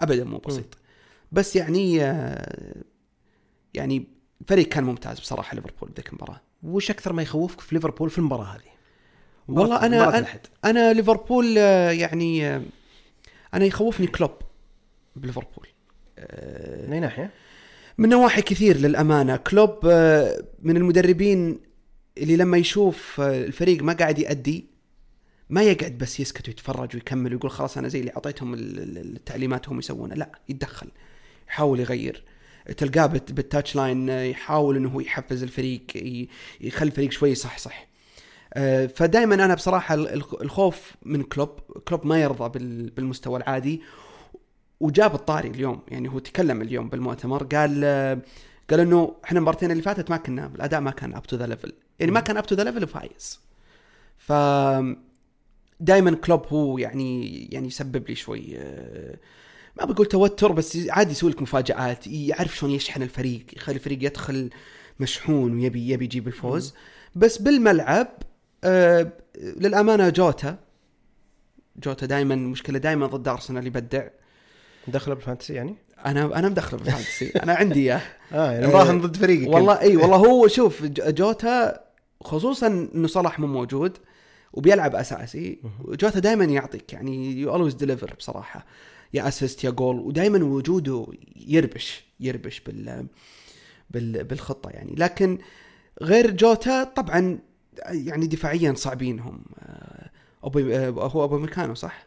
[0.00, 0.78] ابدا مو بسيط.
[1.32, 2.82] بس يعني آه،
[3.74, 4.06] يعني
[4.40, 6.40] الفريق كان ممتاز بصراحة ليفربول ذيك المباراة.
[6.62, 8.73] وش أكثر ما يخوفك في ليفربول في المباراة هذه؟
[9.48, 10.26] والله أنا أنا.
[10.64, 12.62] أنا ليفربول آه، يعني آه،
[13.54, 14.30] أنا يخوفني كلوب
[15.16, 15.66] بليفربول.
[16.18, 17.30] آه، من أي ناحية؟
[17.98, 19.36] من نواحي كثير للأمانة.
[19.36, 19.86] كلوب
[20.62, 21.58] من المدربين
[22.18, 24.64] اللي لما يشوف الفريق ما قاعد يأدي
[25.50, 29.68] ما يقعد بس يسكت ويتفرج ويكمل ويقول خلاص أنا زي اللي أعطيتهم ال- ال- التعليمات
[29.68, 30.88] هم يسوونها لا يتدخل
[31.48, 32.24] يحاول يغير.
[32.76, 36.28] تلقاه بال touch line يحاول إنه هو يحفز الفريق ي-
[36.60, 37.80] يخلي الفريق شوي يصحصح.
[37.80, 37.86] آه،
[38.94, 41.48] فدائما أنا بصراحة ال- الخ- الخوف من كلوب
[41.88, 43.82] كلوب ما يرضى بال- بالمستوى العادي
[44.80, 48.18] وجاب الطاري اليوم يعني هو تكلم اليوم بالمؤتمر قال آه،
[48.70, 51.72] قال إنه إحنا المباراتين اللي فاتت ما كنا الأداء ما كان up to the level
[52.00, 53.40] يعني ما كان up to the level وفايز
[54.18, 54.32] ف
[55.80, 59.16] دائما كلوب هو يعني يعني يسبب لي شوي آه،
[59.80, 64.50] ما بقول توتر بس عادي يسوي لك مفاجآت يعرف شلون يشحن الفريق يخلي الفريق يدخل
[65.00, 66.74] مشحون ويبي يبي يجيب الفوز.
[67.14, 68.08] بس بالملعب
[68.64, 70.56] آه للأمانة جوتا
[71.76, 74.08] جوتا دائما مشكلة دائما ضد أرسنال يبدع.
[74.88, 77.28] دخله بال fantasy يعني؟ أنا أنا مدخله بال fantasy.
[77.28, 78.00] أنا عندي إياه.
[78.32, 81.80] آه يعني مراهن ضد فريقك والله إي والله هو شوف جوتا
[82.20, 83.98] خصوصا إنه صلاح مو موجود
[84.52, 88.66] وبيلعب أساسي جوتا دائما يعطيك يعني you always deliver بصراحة.
[89.14, 93.06] يا assist يا جول ودائما وجوده يربش يربش بال
[93.90, 94.94] بال بالخطة يعني.
[94.98, 95.38] لكن
[96.02, 97.38] غير جوتا طبعا
[97.88, 99.38] يعني دفاعيا صعبين هم.
[99.58, 100.10] آه،
[100.44, 102.06] آه، هو أوباميكانو صح؟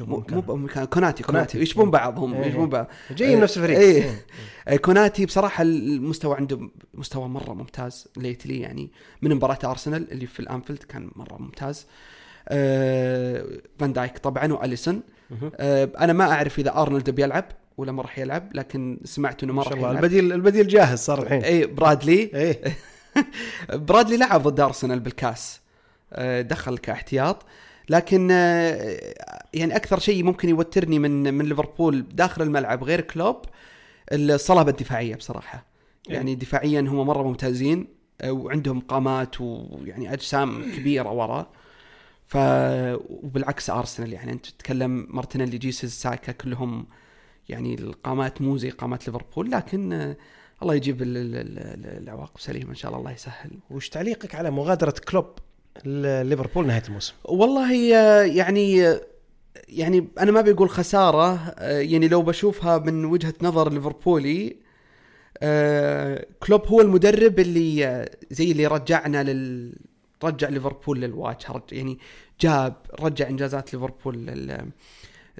[0.00, 1.58] مو أوباميكانو كوناتي كوناتي.
[1.58, 2.46] يشبهون بعض هم إيه.
[2.46, 2.86] يشبهون بعض.
[3.10, 3.78] جاي من نفس الفريق.
[3.78, 4.24] إيه.
[4.68, 8.90] آه، كوناتي بصراحة المستوى عنده مستوى مرة ممتاز lately يعني.
[9.22, 11.86] من مباراة أرسنال اللي في الأنفيلد كان مرة ممتاز.
[12.48, 13.46] آه،
[13.78, 15.02] فان دايك طبعا وأليسون.
[15.56, 17.44] آه، أنا ما أعرف إذا أرنولد بيلعب
[17.76, 19.96] ولا ما راح يلعب لكن سمعت إنه ما راح يلعب.
[19.96, 21.42] البديل البديل جاهز صار الحين.
[21.42, 22.30] اي برادلي.
[22.34, 22.60] إيه.
[23.88, 25.60] برادلي لعب ضد أرسنال بالكاس.
[26.12, 27.42] آه، دخل كاحتياط.
[27.88, 29.14] لكن آه،
[29.54, 33.36] يعني أكثر شيء ممكن يوترني من من ليفربول داخل الملعب غير كلوب
[34.12, 35.66] الصلابة الدفاعية بصراحة.
[36.08, 37.86] يعني دفاعيا هم مرة ممتازين
[38.20, 41.46] آه، وعندهم قامات ويعني أجسام كبيرة ورا.
[42.26, 42.36] ف
[43.10, 46.86] وبالعكس أرسنال يعني أنت تتكلم مارتينيلي جيسز ساكا كلهم
[47.48, 49.50] يعني القامات مو زي قامات ليفربول.
[49.50, 50.14] لكن
[50.62, 54.50] الله يجيب ال- ال- ال- العواقب سليمة إن شاء الله الله يسهل وش تعليقك على
[54.50, 55.26] مغادرة كلوب
[55.84, 59.00] ليفربول نهاية الموسم؟ والله آه، يعني آه،
[59.68, 64.56] يعني أنا ما بقول خسارة آه، يعني لو بشوفها من وجهة نظر ليفربولي
[66.42, 69.72] كلوب هو المدرب اللي زي اللي رجعنا لل
[70.24, 71.98] رجع ليفربول للواجهه يعني
[72.40, 74.70] جاب رجع إنجازات ليفربول لل...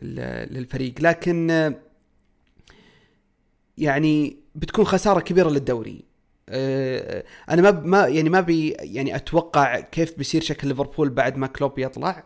[0.02, 1.74] لل- للفريق لكن
[3.78, 6.04] يعني بتكون خسارة كبيرة للدوري.
[6.48, 11.46] آه، أنا ما ما يعني ما بي يعني أتوقع كيف بيصير شكل ليفربول بعد ما
[11.46, 12.24] كلوب يطلع.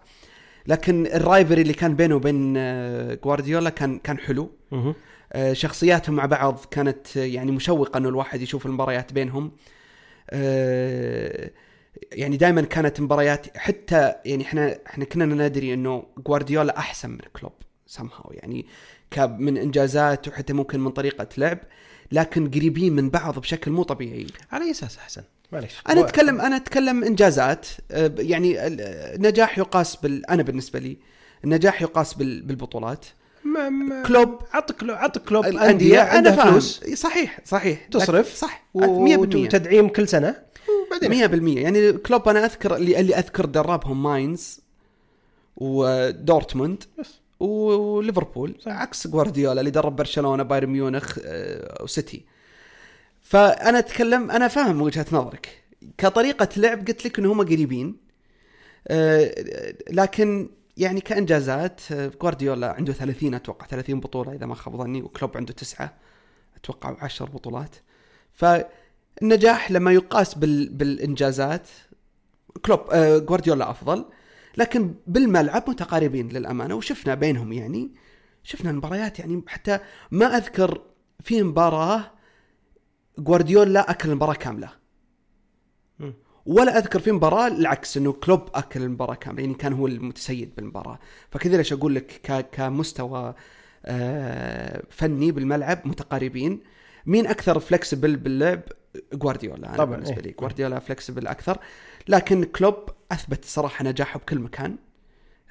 [0.67, 4.51] لكن ال rivalry اللي كان بينه وبين آه، جوارديولا كان كان حلو.
[5.33, 9.53] آه، شخصياتهم مع بعض كانت آه، يعني مشوقة إنه الواحد يشوف المباريات بينهم.
[10.31, 11.51] آه،
[12.13, 17.53] يعني دائما كانت مباريات حتى يعني إحنا إحنا كنا ندري إنه جوارديولا أحسن من كلوب.
[17.97, 18.29] Somehow.
[18.31, 18.67] يعني
[19.19, 21.59] من إنجازات وحتى ممكن من طريقة لعب
[22.13, 24.27] لكن قريبين من بعض بشكل مو طبيعي.
[24.53, 25.23] على أي أساس أحسن؟
[25.53, 25.73] معليش.
[25.89, 28.81] أنا اتكلم أنا أتكلم إنجازات آه، يعني ال-
[29.17, 30.97] النجاح يقاس بال أنا بالنسبة لي
[31.45, 32.43] النجاح يقاس بال...
[32.43, 33.07] بالبطولات.
[33.45, 34.39] ما ما كلوب.
[34.53, 36.85] عط كلوب عط كلوب الأندية أندية عندها فاهم فلوس.
[36.95, 37.87] صحيح صحيح.
[37.87, 38.65] تصرف صح.
[38.77, 40.37] 100% وتدعيم كل سنة.
[40.87, 44.61] وبعدين؟ 100% يعني كلوب أنا اذكر اللي اللي أذكر دربهم ماينز
[45.57, 47.20] ودورتموند بس.
[47.41, 48.59] وليفربول.
[48.67, 52.25] عكس جوارديولا اللي درب برشلونة بايرن ميونخ آه، وسيتي
[53.23, 55.65] فأنا أتكلم أنا فاهم وجهة نظرك.
[55.99, 57.97] كطريقة لعب قلت لك ان هم قريبين.
[58.89, 59.35] آه،
[59.91, 65.37] لكن يعني كإنجازات آه، جوارديولا عنده 30 أتوقع 30 بطولة إذا ما خاب ظني وكلوب
[65.37, 65.95] عنده تسعة
[66.57, 67.77] أتوقع 10 بطولات.
[68.33, 71.69] فالنجاح لما يقاس بال بالإنجازات
[72.65, 72.81] كلوب
[73.27, 74.05] جوارديولا أفضل.
[74.57, 77.91] لكن بالملعب متقاربين للأمانة وشفنا بينهم يعني
[78.43, 79.79] شفنا المباريات يعني حتى
[80.11, 80.81] ما أذكر
[81.21, 82.11] في مباراة
[83.19, 84.81] جوارديولا أكل المباراة كاملة.
[86.47, 90.99] ولا أذكر في مباراة العكس إنه كلوب أكل المباراة كاملة يعني كان هو المتسيد بالمباراة.
[91.31, 92.21] فكذا ليش أقول لك
[92.53, 93.35] كمستوى
[93.87, 96.61] آه، فني بالملعب متقاربين.
[97.07, 98.61] مين أكثر flexible باللعب؟
[99.13, 100.23] جوارديولا أنا طبعاً، بالنسبة إيه.
[100.23, 101.59] لي جوارديولا flexible أكثر.
[102.11, 102.75] لكن كلوب
[103.13, 104.77] أثبت صراحة نجاحه بكل مكان.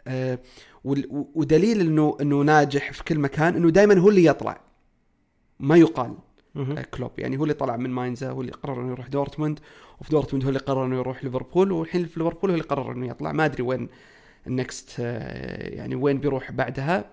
[0.07, 0.39] آه،
[1.35, 4.61] ودليل انه إنه ناجح في كل مكان إنه دائما هو اللي يطلع.
[5.59, 6.13] ما يقال.
[6.55, 7.11] آه، كلوب.
[7.17, 9.59] يعني هو اللي طلع من ماينز هو اللي قرر إنه يروح دورتموند.
[10.01, 11.71] وفي دورتموند هو اللي قرر إنه يروح ليفربول.
[11.71, 13.31] والحين في ليفربول هو اللي قرر إنه يطلع.
[13.31, 13.89] ما أدري وين
[14.47, 17.09] ال next آه، يعني وين بيروح بعدها.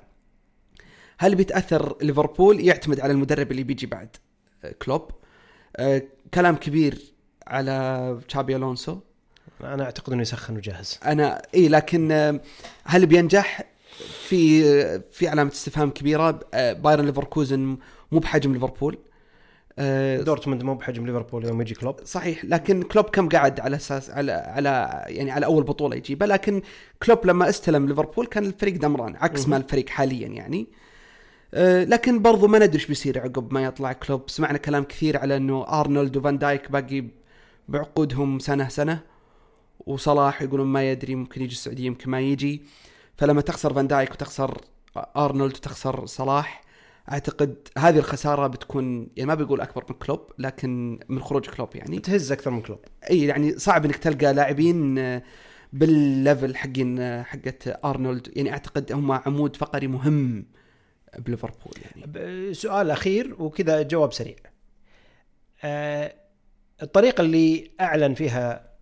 [1.19, 4.17] هل بيتأثر ليفربول؟ يعتمد على المدرب اللي بيجي بعد
[4.83, 5.11] كلوب.
[6.35, 6.99] كلام كبير
[7.47, 8.99] على تشابي ألونسو.
[9.65, 10.99] أنا أعتقد إنه يسخن وجاهز.
[11.07, 12.41] أنا إي لكن آه،
[12.85, 13.65] هل بينجح؟
[14.29, 14.63] في
[15.01, 16.41] في علامة استفهام كبيرة.
[16.55, 17.77] آه، باير ليفركوزن
[18.13, 18.99] مو بحجم ليفربول.
[19.79, 22.01] آه، دورتموند مو بحجم ليفربول يوم يجي كلوب.
[22.05, 26.63] صحيح لكن كلوب كم قعد على أساس على على يعني على أول بطولة يجيبها لكن
[27.03, 30.67] كلوب لما استلم ليفربول كان الفريق دمران عكس ما الفريق حاليا يعني.
[31.85, 34.31] لكن برضو ما ندري إيش بيصير عقب ما يطلع كلوب.
[34.31, 37.05] سمعنا كلام كثير على إنه أرنولد وفان دايك باقي
[37.69, 39.16] بعقودهم سنة سنة.
[39.87, 42.63] وصلاح يقولون ما يدري ممكن يجي السعودية يمكن ما يجي.
[43.17, 44.61] فلما تخسر فان دايك وتخسر
[45.17, 46.67] أرنولد وتخسر صلاح
[47.13, 51.99] أعتقد هذه الخسارة بتكون يعني ما بقول أكبر من كلوب لكن من خروج كلوب يعني.
[51.99, 52.79] تهز أكثر من كلوب.
[53.11, 55.23] إي يعني صعب إنك تلقى لاعبين آه،
[55.73, 58.33] بال level حقين آه، حقت أرنولد.
[58.37, 60.47] يعني أعتقد هم عمود فقري مهم
[61.19, 62.55] بليفربول يعني.
[62.55, 64.37] سؤال أخير وكذا جواب سريع.
[65.65, 66.15] آه،
[66.83, 68.76] الطريقة اللي أعلن فيها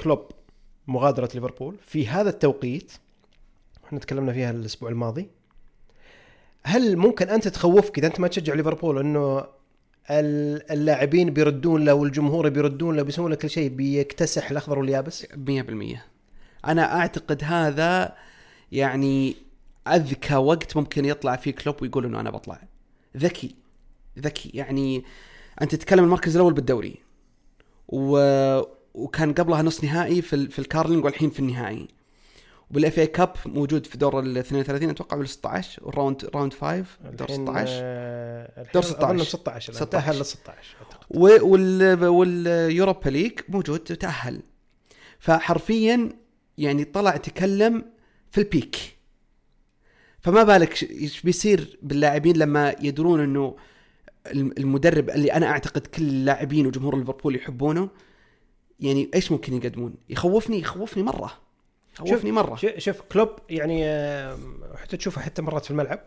[0.00, 0.28] كلوب
[0.86, 1.76] مغادرة ليفربول.
[1.86, 2.92] في هذا التوقيت
[3.86, 5.28] إحنا تكلمنا فيها الأسبوع الماضي
[6.62, 8.98] هل ممكن أنت تخوفك إذا أنت ما تشجع ليفربول
[10.10, 15.98] ال- اللاعبين بيردون له والجمهور بيردون له بيسوون له كل شيء بيكتسح الأخضر واليابس؟ 100%
[16.66, 18.16] أنا أعتقد هذا
[18.72, 19.36] يعني
[19.88, 22.60] أذكى وقت ممكن يطلع فيه كلوب ويقول إنه أنا بطلع.
[23.16, 23.54] ذكي.
[24.18, 24.50] ذكي.
[24.54, 25.04] يعني
[25.62, 26.96] أنت تتكلم المركز الأول بالدوري
[27.88, 28.18] و...
[28.94, 30.48] وكان قبلها نص نهائي في.
[30.48, 31.88] في ال Carling والحين في النهائي
[32.70, 36.84] وبال FA Cup موجود في دور ال 32 أتوقع ولا 16 وال round round 5
[37.12, 39.10] دور الحين، 16 آه، دور 16.
[39.10, 39.86] أظن 16 16.
[39.86, 44.40] تأهل لل 16 أعتقد و- وال وال Europa League موجود تأهل
[45.18, 46.08] فحرفيا
[46.58, 47.84] يعني طلع تكلم
[48.30, 48.76] في ال peak
[50.20, 53.56] فما بالك إيش بيصير باللاعبين لما يدرون إنه
[54.26, 57.88] الم- المدرب اللي أنا أعتقد كل اللاعبين وجمهور ليفربول يحبونه
[58.80, 61.32] يعني إيش ممكن يقدمون؟ يخوفني يخوفني مرة.
[62.00, 62.56] يخوفني مرة.
[62.56, 63.84] شوف- شوف كلوب يعني
[64.76, 66.00] حتى تشوفه حتى مرات في الملعب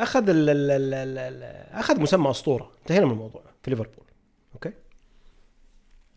[0.00, 2.70] أخذ ال ال ال ال ال أخذ مسمى أسطورة.
[2.80, 4.04] انتهينا من الموضوع في ليفربول.
[4.54, 4.72] okay؟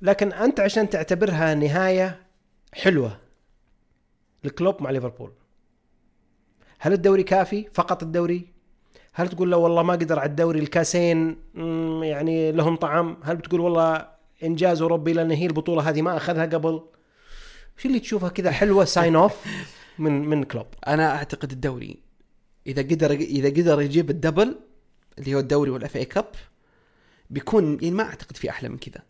[0.01, 2.21] لكن أنت عشان تعتبرها نهاية
[2.73, 3.17] حلوة
[4.43, 5.31] لكلوب مع ليفربول
[6.79, 8.47] هل الدوري كافي فقط الدوري؟
[9.13, 11.37] هل تقول له والله ما قدر على الدوري الكاسين
[12.03, 14.07] يعني لهم طعم؟ هل بتقول والله
[14.43, 16.81] إنجاز اوروبي لأن هي البطولة هذه ما أخذها قبل.
[17.77, 19.33] شو اللي تشوفها كذا حلوة sign off
[19.99, 21.99] من من كلوب؟ أنا أعتقد الدوري.
[22.67, 24.55] إذا قدر إذا قدر يجيب ال double
[25.19, 26.25] اللي هو الدوري وال FA Cup
[27.29, 29.03] بيكون يعني ما أعتقد في أحلى من كذا.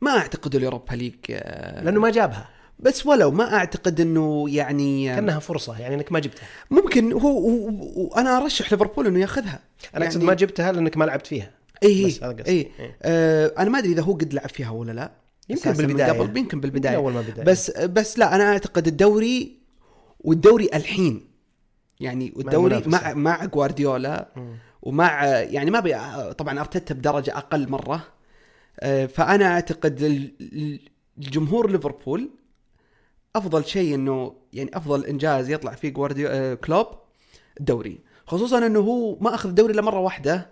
[0.00, 2.48] ما أعتقد ال Europa League آه، لأنه ما جابها.
[2.78, 6.46] بس ولو ما أعتقد إنه يعني آه، كأنها فرصة يعني إنك ما جبتها.
[6.70, 9.60] ممكن هو, هو, هو أنا أرشح ليفربول إنه ياخذها.
[9.96, 11.50] أنا أقصد ما جبتها لأنك ما لعبت فيها.
[11.82, 12.50] اي بس هذا قصدي.
[12.50, 12.96] اي إيه.
[13.02, 15.12] آه أنا ما أدري إذا هو قد لعب فيها ولا لا
[15.48, 16.12] يمكن بالبداية.
[16.20, 19.58] قبل يمكن بالبداية أول ما بدأ بس بس لا أنا أعتقد الدوري
[20.20, 21.26] والدوري الحين
[22.00, 22.82] يعني والدوري.
[22.86, 24.28] مع مع جوارديولا.
[24.82, 25.94] ومع يعني ما بي
[26.32, 28.04] طبعا أرتيتا بدرجة أقل مرة
[28.80, 30.80] آه، فأنا أعتقد ال- ال-
[31.18, 32.30] الجمهور ليفربول
[33.36, 36.86] أفضل شيء إنه يعني أفضل إنجاز يطلع فيه جوارديو آه، كلوب
[37.60, 40.50] الدوري خصوصا إنه هو ما أخذ الدوري إلا مرة واحدة.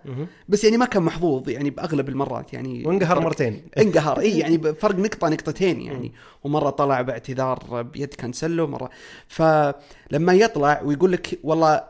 [0.49, 3.63] بس يعني ما كان محظوظ يعني بأغلب المرات يعني وانقهر مرتين.
[3.79, 4.21] انقهر.
[4.21, 6.13] إي يعني بفرق نقطة نقطتين يعني.
[6.45, 8.91] ومرة طلع باعتذار بيد كانسلو مرة.
[9.27, 11.85] فلما يطلع ويقول لك والله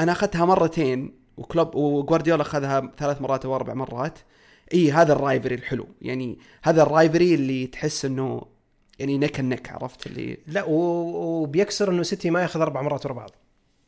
[0.00, 4.18] أنا أخذتها مرتين وكلوب وجوارديولا أخذها ثلاث مرات أو أربع مرات
[4.74, 5.86] إي هذا ال rivalry الحلو.
[6.00, 8.42] يعني هذا ال rivalry اللي تحس إنه
[8.98, 13.14] يعني neck ال neck عرفت اللي لا وبيكسر إنه سيتي ما ياخذ أربع مرات ورا
[13.14, 13.30] بعض.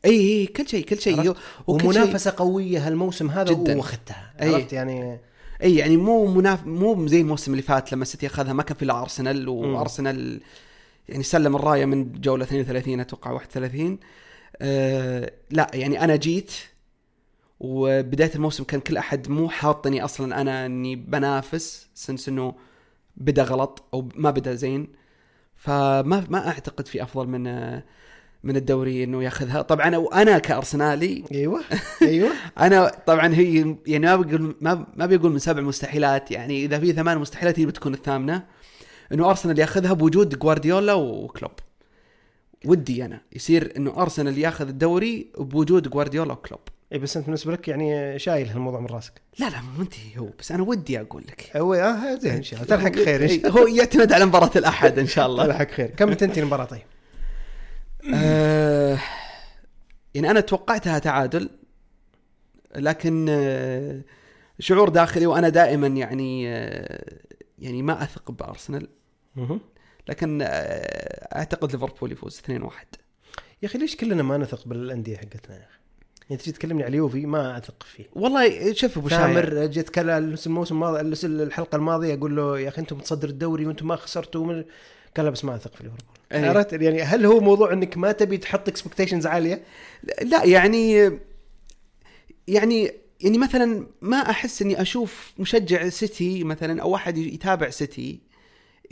[0.05, 1.33] اي اي كل شيء كل شيء.
[1.67, 3.77] ومنافسة قوية هالموسم هذا جداً.
[3.77, 4.55] واخذتها أي.
[4.55, 5.19] عرفت يعني؟
[5.63, 6.65] اي يعني مو مناف...
[6.65, 10.41] مو زي الموسم اللي فات لما السيتي أخذها ما كان في إلا أرسنال وأرسنال
[11.09, 13.99] يعني سلم الراية من جولة 32 أتوقع 31
[14.61, 16.51] آه لا يعني أنا جيت
[17.59, 22.55] وبداية الموسم كان كل أحد مو حاطني أصلا أنا إني بنافس since إنه
[23.17, 24.87] بدا غلط أو ما بدا زين.
[25.55, 27.83] فما ما أعتقد في أفضل من آه،
[28.45, 29.61] من الدوري إنه ياخذها.
[29.61, 31.23] طبعا وأنا كأرسنالي.
[31.31, 31.61] أيوه
[32.01, 32.29] أيوه.
[32.59, 36.31] أنا طبعا هي يعني ما بقول ما ما بيقول من سبع مستحيلات.
[36.31, 38.43] يعني إذا في ثمان مستحيلات هي بتكون الثامنة.
[39.11, 41.51] إنه أرسنال ياخذها بوجود جوارديولا وكلوب.
[42.65, 43.21] ودي أنا.
[43.33, 46.61] يصير إنه أرسنال ياخذ الدوري بوجود جوارديولا وكلوب.
[46.93, 49.21] اي بس أنت بالنسبة لك يعني شايل هالموضوع من راسك.
[49.39, 50.29] لا لا مو انت هو.
[50.39, 51.51] بس أنا ودي أقول لك.
[51.55, 52.75] هو آه زين إن شاء الله.
[52.75, 53.23] تلحق خير.
[53.23, 55.45] ان شاء الله هو يعتمد على مباراة الأحد إن شاء الله.
[55.45, 55.87] تلحق خير.
[55.87, 56.81] كم تنتهي المباراة طيب؟
[58.13, 58.99] آه،
[60.15, 61.49] يعني أنا توقعتها تعادل
[62.75, 64.01] لكن آه،
[64.59, 67.13] شعور داخلي وأنا دائما يعني آه،
[67.59, 68.87] يعني ما أثق بأرسنال.
[70.09, 70.47] لكن آه،
[71.35, 72.51] أعتقد ليفربول يفوز 2-1
[73.63, 75.79] يا أخي ليش كلنا ما نثق بالأندية حقتنا يا أخي؟
[76.29, 80.17] يعني تجي تكلمني على اليوفي ما أثق فيه والله شوف أبو شاير ثامر جيت كلا
[80.17, 84.63] الموسم الماضي الحلقة الماضية أقول له يا أخي أنتم متصدر الدوري وأنتم ما خسرتوا.
[85.17, 86.49] قال بس ما أثق في ليفربول أي.
[86.49, 89.63] عرفت؟ يعني هل هو موضوع إنك ما تبي تحط expectations عالية؟
[90.21, 91.11] لا يعني
[92.47, 98.19] يعني يعني مثلا ما أحس إني أشوف مشجع سيتي مثلا أو واحد يتابع سيتي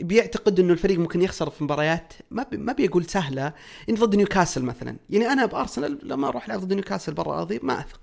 [0.00, 3.52] بيعتقد إنه الفريق ممكن يخسر في مباريات ما بي ما بيقول سهلة.
[3.88, 4.96] يعني ضد نيوكاسل مثلا.
[5.10, 8.00] يعني أنا بأرسنال لما أروح ألعب ضد نيوكاسل برا ارضي ما أثق.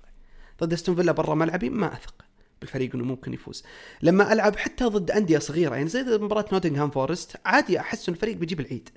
[0.60, 2.14] ضد استون فيلا برا ملعبي ما أثق
[2.60, 3.64] بالفريق إنه ممكن يفوز.
[4.02, 8.36] لما ألعب حتى ضد أندية صغيرة يعني زي مباراة نوتنغهام فورست عادي أحس ان الفريق
[8.36, 8.88] بيجيب العيد.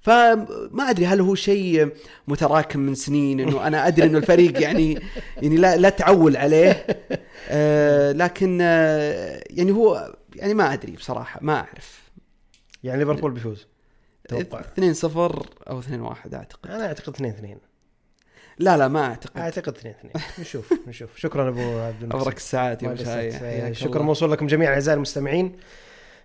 [0.00, 1.92] فما أدري هل هو شيء
[2.28, 5.00] متراكم من سنين إنه أنا أدري إنه الفريق يعني
[5.42, 6.86] يعني لا لا تعول عليه.
[7.48, 12.10] آه لكن آه يعني هو يعني ما أدري بصراحة ما أعرف.
[12.84, 13.66] يعني ليفربول بيفوز؟
[14.28, 16.70] توقع 2 0 أو 2 1 أعتقد.
[16.70, 17.58] أنا أعتقد 2 2
[18.58, 19.40] لا لا ما أعتقد.
[19.40, 21.16] أعتقد 2 2 نشوف نشوف.
[21.16, 24.02] شكرا أبو عبد المحسن ابرك الساعات يا شكرا.
[24.02, 25.56] موصول لكم جميعا أعزائي المستمعين.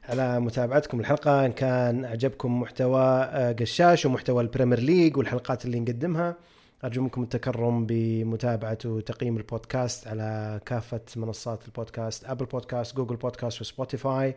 [0.09, 5.79] على متابعتكم الحلقة إن كان أعجبكم محتوى آه، قشاش ومحتوى ال Premier League والحلقات اللي
[5.79, 6.35] نقدمها
[6.83, 13.70] أرجو منكم التكرم بمتابعة وتقييم البودكاست على كافة منصات البودكاست Apple Podcast Google Podcast و
[13.70, 14.36] Spotify.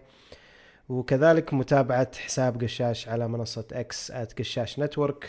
[0.88, 5.26] وكذلك متابعة حساب قشاش على منصة X قشاش Network.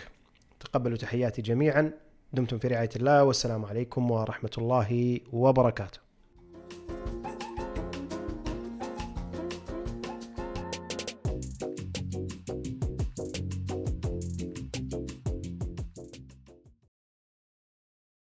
[0.59, 1.91] تقبلوا تحياتي جميعا.
[2.33, 5.99] دمتم في رعاية الله والسلام عليكم ورحمة الله وبركاته.